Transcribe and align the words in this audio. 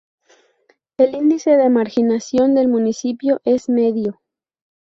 El 0.97 1.13
índice 1.13 1.51
de 1.57 1.69
marginación 1.69 2.55
del 2.55 2.67
municipio 2.67 3.39
es 3.45 3.69
medio. 3.69 4.19